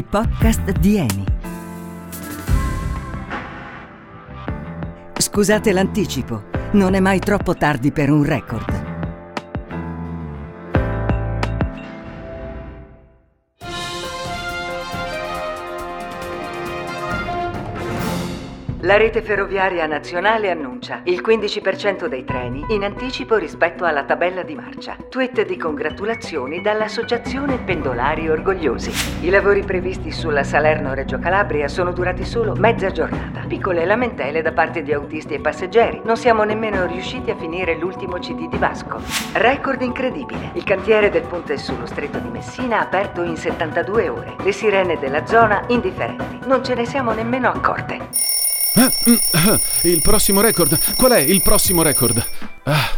[0.00, 1.24] i podcast di Eni.
[5.14, 8.79] Scusate l'anticipo, non è mai troppo tardi per un record.
[18.90, 24.56] La rete ferroviaria nazionale annuncia il 15% dei treni in anticipo rispetto alla tabella di
[24.56, 24.96] marcia.
[25.08, 29.24] Tweet di congratulazioni dall'Associazione Pendolari Orgogliosi.
[29.24, 33.44] I lavori previsti sulla Salerno-Reggio Calabria sono durati solo mezza giornata.
[33.46, 36.00] Piccole lamentele da parte di autisti e passeggeri.
[36.02, 39.00] Non siamo nemmeno riusciti a finire l'ultimo CD di Vasco.
[39.34, 40.50] Record incredibile.
[40.54, 44.34] Il cantiere del ponte sullo stretto di Messina aperto in 72 ore.
[44.42, 46.40] Le sirene della zona indifferenti.
[46.48, 48.29] Non ce ne siamo nemmeno accorte.
[49.82, 50.78] Il prossimo record?
[50.94, 52.24] Qual è il prossimo record?
[52.64, 52.90] Ah,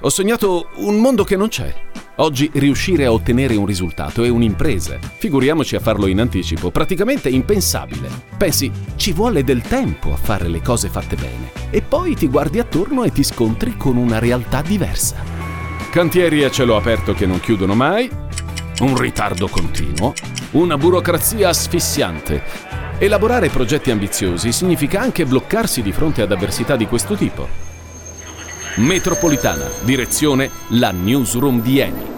[0.00, 1.74] ho sognato un mondo che non c'è.
[2.16, 4.98] Oggi riuscire a ottenere un risultato è un'impresa.
[5.18, 8.08] Figuriamoci a farlo in anticipo, praticamente impensabile.
[8.38, 11.50] Pensi, ci vuole del tempo a fare le cose fatte bene.
[11.70, 15.16] E poi ti guardi attorno e ti scontri con una realtà diversa.
[15.90, 18.10] Cantieri a cielo aperto che non chiudono mai,
[18.80, 20.14] un ritardo continuo,
[20.52, 27.14] una burocrazia asfissiante Elaborare progetti ambiziosi significa anche bloccarsi di fronte ad avversità di questo
[27.14, 27.46] tipo.
[28.76, 32.14] Metropolitana, direzione la newsroom di Eni.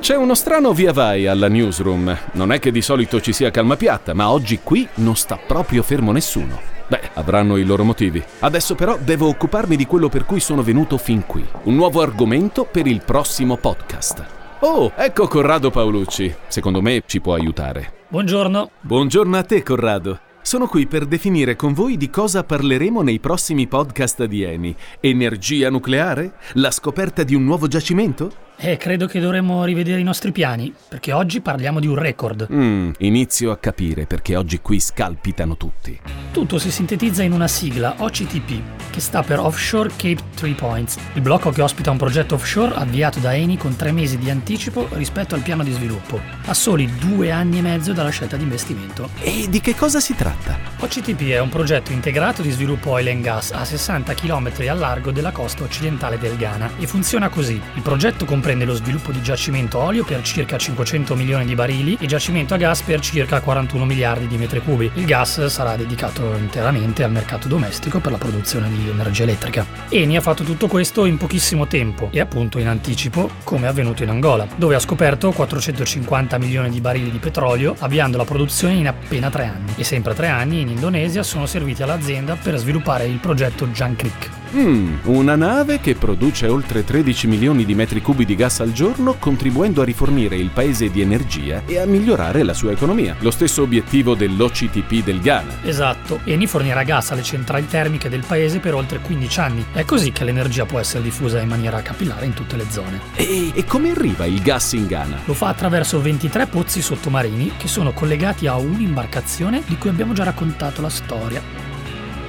[0.00, 2.16] C'è uno strano via vai alla newsroom.
[2.32, 5.84] Non è che di solito ci sia calma piatta, ma oggi qui non sta proprio
[5.84, 6.58] fermo nessuno.
[6.88, 8.20] Beh, avranno i loro motivi.
[8.40, 11.46] Adesso però devo occuparmi di quello per cui sono venuto fin qui.
[11.64, 14.24] Un nuovo argomento per il prossimo podcast.
[14.60, 16.34] Oh, ecco Corrado Paolucci.
[16.48, 17.97] Secondo me ci può aiutare.
[18.10, 18.70] Buongiorno.
[18.80, 20.20] Buongiorno a te, Corrado.
[20.40, 24.74] Sono qui per definire con voi di cosa parleremo nei prossimi podcast di Eni.
[24.98, 26.36] Energia nucleare?
[26.54, 28.47] La scoperta di un nuovo giacimento?
[28.60, 32.48] Eh, credo che dovremmo rivedere i nostri piani, perché oggi parliamo di un record.
[32.52, 35.96] Mm, inizio a capire perché oggi qui scalpitano tutti.
[36.32, 41.20] Tutto si sintetizza in una sigla, OCTP, che sta per Offshore Cape Three Points, il
[41.20, 45.36] blocco che ospita un progetto offshore avviato da Eni con tre mesi di anticipo rispetto
[45.36, 49.10] al piano di sviluppo, a soli due anni e mezzo dalla scelta di investimento.
[49.20, 50.58] E di che cosa si tratta?
[50.80, 55.12] OCTP è un progetto integrato di sviluppo oil and gas a 60 km al largo
[55.12, 57.60] della costa occidentale del Ghana e funziona così.
[57.74, 61.98] Il progetto comprende comprende lo sviluppo di giacimento olio per circa 500 milioni di barili
[62.00, 64.90] e giacimento a gas per circa 41 miliardi di metri cubi.
[64.94, 69.66] Il gas sarà dedicato interamente al mercato domestico per la produzione di energia elettrica.
[69.90, 74.02] Eni ha fatto tutto questo in pochissimo tempo e appunto in anticipo, come è avvenuto
[74.02, 78.88] in Angola, dove ha scoperto 450 milioni di barili di petrolio, avviando la produzione in
[78.88, 79.74] appena tre anni.
[79.76, 84.36] E sempre tre anni in Indonesia sono serviti all'azienda per sviluppare il progetto Jangkrik.
[84.54, 89.16] Mm, una nave che produce oltre 13 milioni di metri cubi di gas al giorno,
[89.18, 93.16] contribuendo a rifornire il paese di energia e a migliorare la sua economia.
[93.18, 95.56] Lo stesso obiettivo dell'OCTP del Ghana.
[95.64, 99.64] Esatto, Eni fornirà gas alle centrali termiche del paese per oltre 15 anni.
[99.72, 103.00] È così che l'energia può essere diffusa in maniera capillare in tutte le zone.
[103.16, 105.22] E, e come arriva il gas in Ghana?
[105.24, 110.22] Lo fa attraverso 23 pozzi sottomarini che sono collegati a un'imbarcazione di cui abbiamo già
[110.22, 111.42] raccontato la storia.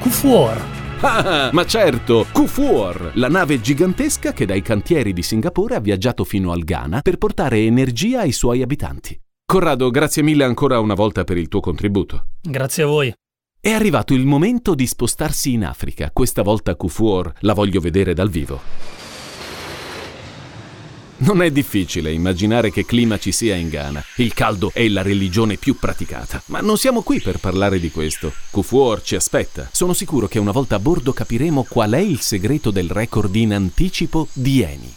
[0.00, 6.22] Kufuor, Ah, ma certo, Kufuor, la nave gigantesca che dai cantieri di Singapore ha viaggiato
[6.22, 9.20] fino al Ghana per portare energia ai suoi abitanti.
[9.44, 12.28] Corrado, grazie mille ancora una volta per il tuo contributo.
[12.40, 13.12] Grazie a voi.
[13.60, 16.10] È arrivato il momento di spostarsi in Africa.
[16.12, 19.01] Questa volta Kufuor la voglio vedere dal vivo.
[21.24, 24.02] Non è difficile immaginare che clima ci sia in Ghana.
[24.16, 26.42] Il caldo è la religione più praticata.
[26.46, 28.32] Ma non siamo qui per parlare di questo.
[28.50, 29.68] Kufuor ci aspetta.
[29.70, 33.54] Sono sicuro che una volta a bordo capiremo qual è il segreto del record in
[33.54, 34.94] anticipo di Eni.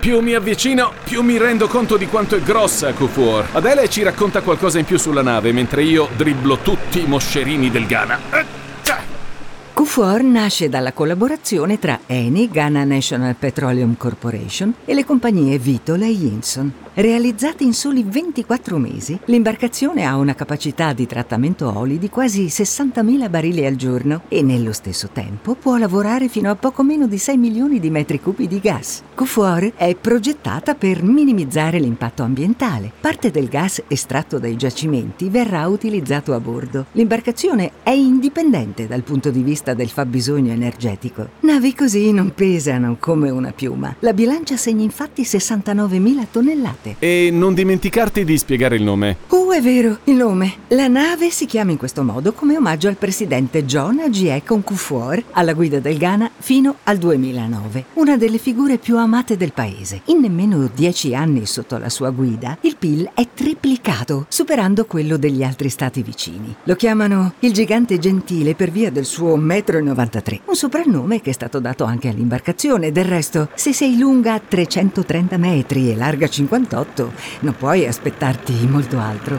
[0.00, 3.48] Più mi avvicino, più mi rendo conto di quanto è grossa Kufuor.
[3.52, 7.84] Adele ci racconta qualcosa in più sulla nave, mentre io dribblo tutti i moscerini del
[7.84, 8.20] Ghana.
[8.30, 8.57] Eh.
[9.88, 16.08] Kufuor nasce dalla collaborazione tra Eni, Ghana National Petroleum Corporation, e le compagnie Vitol e
[16.08, 16.72] Yinson.
[17.00, 23.30] Realizzata in soli 24 mesi, l'imbarcazione ha una capacità di trattamento oli di quasi 60.000
[23.30, 27.36] barili al giorno e nello stesso tempo può lavorare fino a poco meno di 6
[27.36, 29.04] milioni di metri cubi di gas.
[29.14, 32.90] Kufuor è progettata per minimizzare l'impatto ambientale.
[33.00, 36.86] Parte del gas estratto dai giacimenti verrà utilizzato a bordo.
[36.92, 41.28] L'imbarcazione è indipendente dal punto di vista del fabbisogno energetico.
[41.42, 43.94] Navi così non pesano come una piuma.
[44.00, 46.86] La bilancia segna infatti 69.000 tonnellate.
[46.98, 49.16] E non dimenticarti di spiegare il nome.
[49.28, 50.56] Uh, Oh, è vero, il nome.
[50.68, 55.54] La nave si chiama in questo modo come omaggio al presidente John Agiek Onkufuor, alla
[55.54, 60.02] guida del Ghana fino al 2009, una delle figure più amate del paese.
[60.06, 65.42] In nemmeno dieci anni sotto la sua guida, il PIL è triplicato, superando quello degli
[65.42, 66.54] altri stati vicini.
[66.64, 71.32] Lo chiamano il gigante gentile per via del suo 1,93 m, un soprannome che è
[71.32, 72.92] stato dato anche all'imbarcazione.
[72.92, 79.38] Del resto, se sei lunga 330 metri e larga 58, non puoi aspettarti molto altro.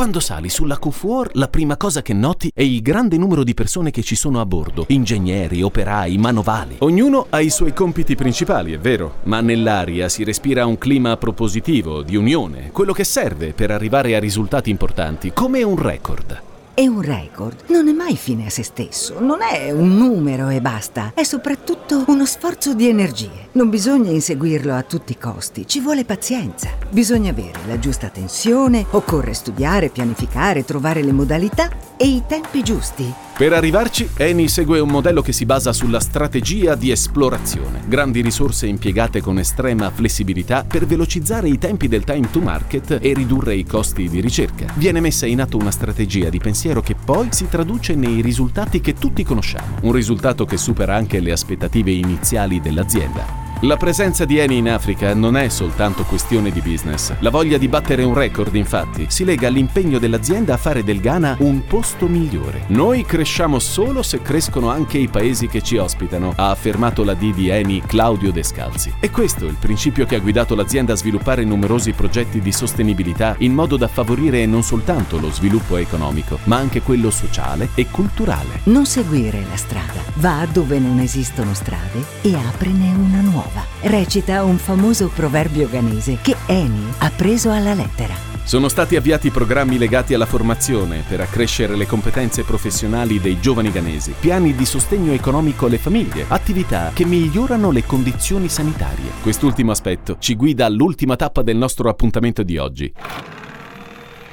[0.00, 3.90] Quando sali sulla Cufuor, la prima cosa che noti è il grande numero di persone
[3.90, 4.86] che ci sono a bordo.
[4.88, 6.76] Ingegneri, operai, manovali.
[6.78, 12.00] Ognuno ha i suoi compiti principali, è vero, ma nell'aria si respira un clima propositivo,
[12.00, 16.48] di unione, quello che serve per arrivare a risultati importanti, come un record.
[16.74, 20.60] E un record non è mai fine a se stesso, non è un numero e
[20.60, 23.48] basta, è soprattutto uno sforzo di energie.
[23.52, 26.70] Non bisogna inseguirlo a tutti i costi, ci vuole pazienza.
[26.88, 33.29] Bisogna avere la giusta tensione, occorre studiare, pianificare, trovare le modalità e i tempi giusti.
[33.40, 37.80] Per arrivarci, Eni segue un modello che si basa sulla strategia di esplorazione.
[37.86, 43.14] Grandi risorse impiegate con estrema flessibilità per velocizzare i tempi del time to market e
[43.14, 44.66] ridurre i costi di ricerca.
[44.76, 48.92] Viene messa in atto una strategia di pensiero che poi si traduce nei risultati che
[48.92, 49.78] tutti conosciamo.
[49.80, 53.39] Un risultato che supera anche le aspettative iniziali dell'azienda.
[53.64, 57.12] La presenza di Eni in Africa non è soltanto questione di business.
[57.18, 61.36] La voglia di battere un record, infatti, si lega all'impegno dell'azienda a fare del Ghana
[61.40, 62.64] un posto migliore.
[62.68, 67.34] Noi cresciamo solo se crescono anche i paesi che ci ospitano, ha affermato la D
[67.34, 68.94] di Eni Claudio Descalzi.
[68.98, 73.34] E questo è il principio che ha guidato l'azienda a sviluppare numerosi progetti di sostenibilità
[73.40, 78.60] in modo da favorire non soltanto lo sviluppo economico, ma anche quello sociale e culturale.
[78.64, 84.44] Non seguire la strada, va dove non esistono strade e aprene una nuova nuova, recita
[84.44, 88.14] un famoso proverbio ghanese che Eni ha preso alla lettera.
[88.44, 94.14] Sono stati avviati programmi legati alla formazione per accrescere le competenze professionali dei giovani ghanesi,
[94.18, 99.10] piani di sostegno economico alle famiglie, attività che migliorano le condizioni sanitarie.
[99.22, 102.92] Quest'ultimo aspetto ci guida all'ultima tappa del nostro appuntamento di oggi.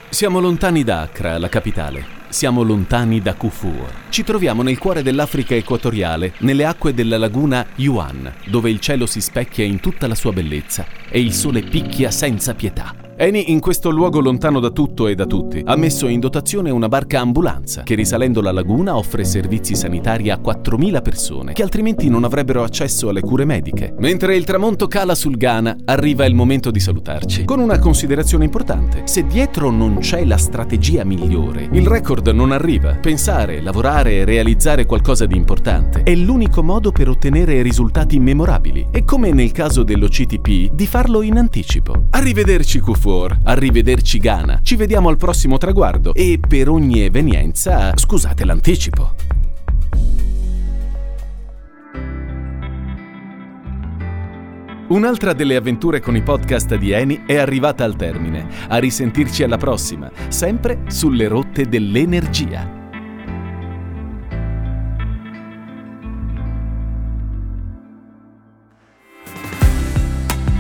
[0.10, 2.17] Siamo lontani da Accra, la capitale.
[2.30, 3.90] Siamo lontani da Kufur.
[4.10, 9.22] Ci troviamo nel cuore dell'Africa equatoriale, nelle acque della laguna Yuan, dove il cielo si
[9.22, 12.94] specchia in tutta la sua bellezza e il sole picchia senza pietà.
[13.20, 16.88] Eni, in questo luogo lontano da tutto e da tutti, ha messo in dotazione una
[16.88, 22.26] barca ambulanza che risalendo la laguna offre servizi sanitari a 4.000 persone che altrimenti non
[22.26, 23.96] avrebbero accesso alle cure mediche.
[23.98, 27.44] Mentre il tramonto cala sul Ghana, arriva il momento di salutarci.
[27.46, 33.00] Con una considerazione importante, se dietro non c'è la strategia migliore, il record non arriva.
[33.02, 39.04] Pensare, lavorare e realizzare qualcosa di importante è l'unico modo per ottenere risultati memorabili e
[39.04, 42.08] come nel caso dell'OCTP, di farlo in anticipo.
[42.10, 43.38] Arrivederci Kufu Carrefour.
[43.44, 44.60] Arrivederci Ghana.
[44.64, 49.14] Ci vediamo al prossimo traguardo e per ogni evenienza scusate l'anticipo.
[54.90, 58.48] Un'altra delle avventure con i podcast di Eni è arrivata al termine.
[58.70, 62.77] A risentirci alla prossima, sempre sulle rotte dell'energia.